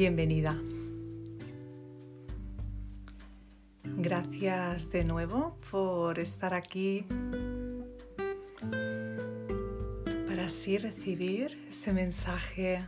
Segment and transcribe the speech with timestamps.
[0.00, 0.56] bienvenida.
[3.84, 7.04] Gracias de nuevo por estar aquí
[10.26, 12.78] para así recibir ese mensaje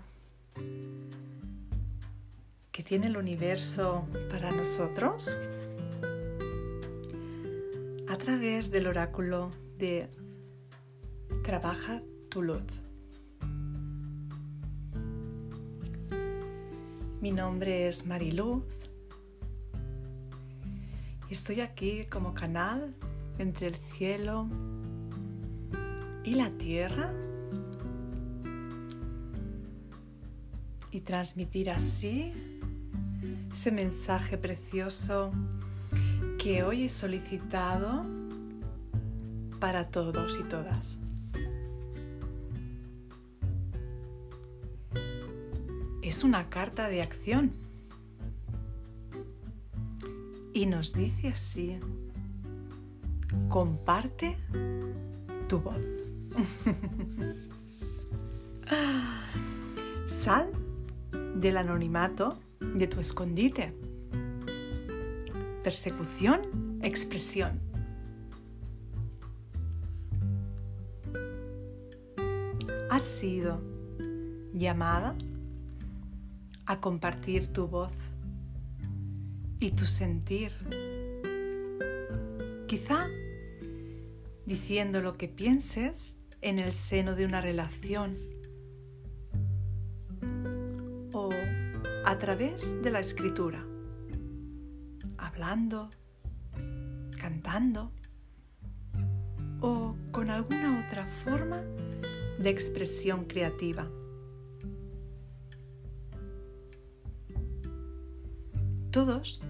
[2.70, 5.30] que tiene el universo para nosotros
[8.08, 10.08] a través del oráculo de
[11.43, 12.82] Trabaja tu luz.
[17.22, 18.64] Mi nombre es Mariluz
[21.30, 22.96] y estoy aquí como canal
[23.39, 24.49] entre el cielo
[26.25, 27.13] y la tierra
[30.90, 32.33] y transmitir así
[33.52, 35.30] ese mensaje precioso
[36.41, 38.05] que hoy he solicitado
[39.61, 40.98] para todos y todas.
[46.12, 47.52] Es una carta de acción.
[50.52, 51.80] Y nos dice así,
[53.48, 54.36] comparte
[55.48, 55.80] tu voz.
[60.06, 60.52] Sal
[61.36, 63.72] del anonimato de tu escondite.
[65.64, 67.58] Persecución, expresión.
[72.90, 73.62] Has sido
[74.52, 75.16] llamada
[76.66, 77.92] a compartir tu voz
[79.60, 80.52] y tu sentir.
[82.66, 83.06] Quizá
[84.46, 88.18] diciendo lo que pienses en el seno de una relación
[91.12, 91.30] o
[92.05, 93.64] a través de la escritura,
[95.16, 95.90] hablando,
[97.18, 97.92] cantando
[99.60, 101.62] o con alguna otra forma
[102.39, 103.89] de expresión creativa.
[108.92, 109.41] Todos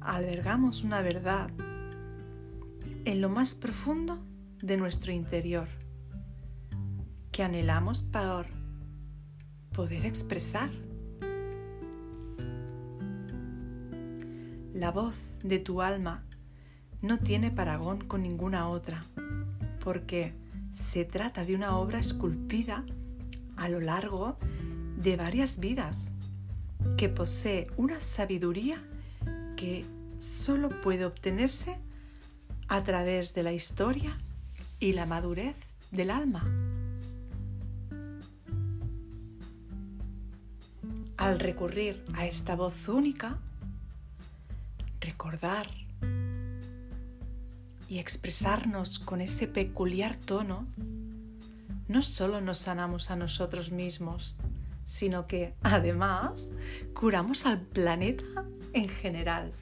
[0.00, 1.50] albergamos una verdad
[3.04, 4.18] en lo más profundo
[4.62, 5.68] de nuestro interior
[7.32, 8.46] que anhelamos por
[9.74, 10.70] poder expresar.
[14.72, 16.24] La voz de tu alma
[17.02, 19.04] no tiene paragón con ninguna otra,
[19.84, 20.32] porque
[20.72, 22.86] se trata de una obra esculpida
[23.58, 24.38] a lo largo
[24.96, 26.14] de varias vidas
[26.96, 28.82] que posee una sabiduría
[29.56, 29.84] que
[30.18, 31.78] solo puede obtenerse
[32.68, 34.18] a través de la historia
[34.78, 35.56] y la madurez
[35.90, 36.44] del alma.
[41.16, 43.38] Al recurrir a esta voz única,
[45.00, 45.68] recordar
[47.88, 50.66] y expresarnos con ese peculiar tono,
[51.88, 54.36] no solo nos sanamos a nosotros mismos,
[54.90, 56.50] sino que además
[56.94, 58.24] curamos al planeta
[58.72, 59.52] en general.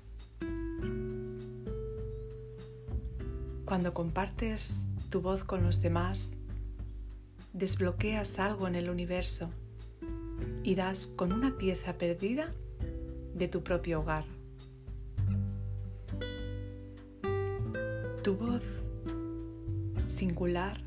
[3.66, 6.32] Cuando compartes tu voz con los demás,
[7.52, 9.50] desbloqueas algo en el universo
[10.62, 12.54] y das con una pieza perdida
[13.34, 14.24] de tu propio hogar.
[18.22, 18.62] Tu voz
[20.06, 20.80] singular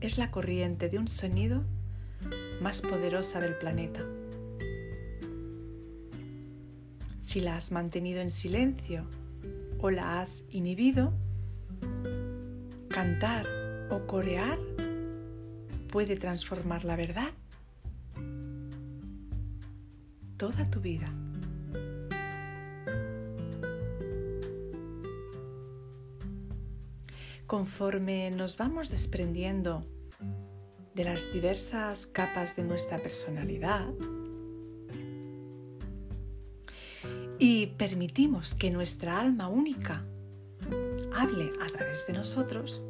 [0.00, 1.64] es la corriente de un sonido
[2.62, 4.00] más poderosa del planeta.
[7.24, 9.06] Si la has mantenido en silencio
[9.78, 11.12] o la has inhibido,
[12.88, 13.46] cantar
[13.90, 14.58] o corear
[15.90, 17.30] puede transformar la verdad
[20.36, 21.12] toda tu vida.
[27.46, 29.86] Conforme nos vamos desprendiendo
[30.94, 33.88] de las diversas capas de nuestra personalidad
[37.38, 40.04] y permitimos que nuestra alma única
[41.14, 42.84] hable a través de nosotros,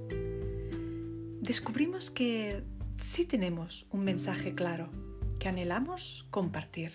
[1.41, 2.62] descubrimos que
[3.03, 4.91] sí tenemos un mensaje claro
[5.38, 6.93] que anhelamos compartir.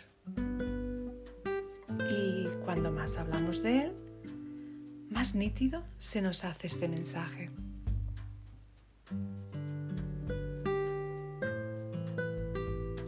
[2.12, 3.94] Y cuando más hablamos de él,
[5.10, 7.50] más nítido se nos hace este mensaje.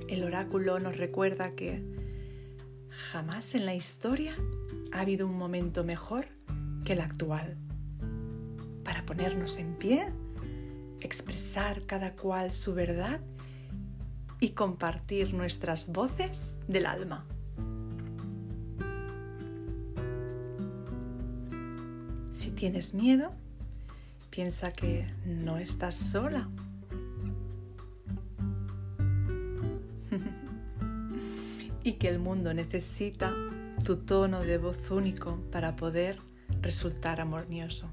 [0.10, 1.84] El oráculo nos recuerda que
[3.12, 4.36] jamás en la historia
[4.92, 6.26] ha habido un momento mejor
[6.84, 7.58] que el actual
[8.84, 10.08] para ponernos en pie,
[11.00, 13.20] expresar cada cual su verdad
[14.40, 17.26] y compartir nuestras voces del alma.
[22.34, 23.32] Si tienes miedo,
[24.32, 26.50] piensa que no estás sola
[31.84, 33.34] y que el mundo necesita
[33.84, 36.18] tu tono de voz único para poder
[36.62, 37.90] resultar armonioso.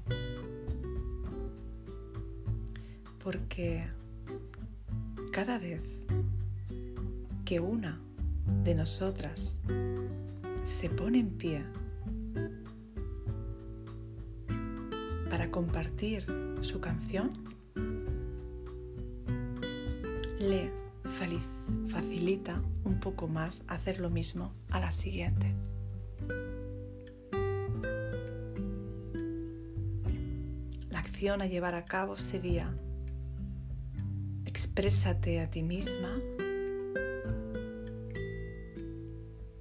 [3.23, 3.85] Porque
[5.31, 5.81] cada vez
[7.45, 7.99] que una
[8.63, 9.57] de nosotras
[10.65, 11.63] se pone en pie
[15.29, 16.25] para compartir
[16.61, 17.31] su canción,
[20.39, 20.86] le
[21.87, 25.53] facilita un poco más hacer lo mismo a la siguiente.
[30.89, 32.71] La acción a llevar a cabo sería
[34.45, 36.19] exprésate a ti misma,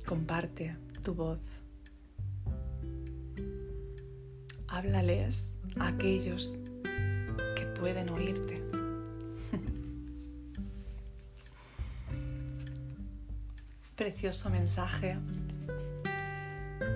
[0.07, 1.41] comparte tu voz,
[4.69, 6.59] háblales a aquellos
[7.57, 8.66] que pueden oírte.
[13.97, 15.17] Precioso mensaje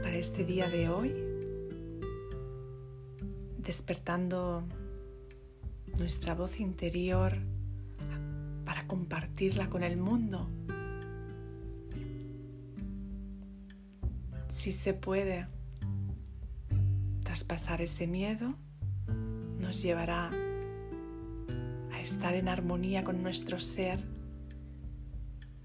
[0.03, 1.15] para este día de hoy,
[3.57, 4.65] despertando
[5.97, 7.39] nuestra voz interior
[8.67, 10.47] para compartirla con el mundo.
[14.51, 15.47] Si se puede
[17.25, 18.55] traspasar ese miedo,
[19.59, 20.31] nos llevará
[21.95, 24.05] a estar en armonía con nuestro ser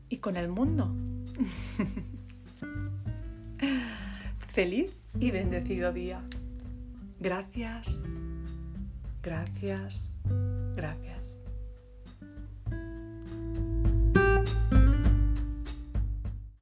[0.07, 1.05] y con el mundo.
[4.53, 6.21] Feliz y bendecido día.
[7.19, 8.05] Gracias,
[9.21, 10.13] gracias,
[10.75, 11.14] gracias.